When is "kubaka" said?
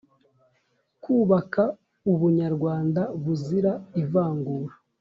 1.03-1.63